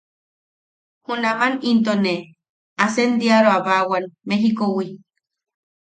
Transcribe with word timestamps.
Junaman 1.05 1.53
into 1.69 1.93
ne 2.03 2.15
asendiaroabawan, 2.83 4.03
Mejikowi. 4.27 4.87